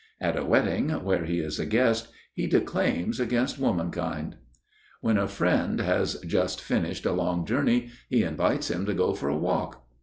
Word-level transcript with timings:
At 0.19 0.35
a 0.35 0.43
wedding 0.43 0.89
where 0.89 1.25
he 1.25 1.37
is 1.41 1.59
a 1.59 1.65
guest 1.67 2.07
he 2.33 2.47
declaims 2.47 3.19
against 3.19 3.59
womankind. 3.59 4.35
When 5.01 5.19
a 5.19 5.27
friend 5.27 5.79
has 5.79 6.15
just 6.21 6.59
finished 6.59 7.05
a 7.05 7.11
long 7.11 7.45
journey 7.45 7.91
he 8.09 8.23
invites 8.23 8.71
him 8.71 8.87
to 8.87 8.95
go 8.95 9.13
for 9.13 9.29
a 9.29 9.37
walk. 9.37 9.85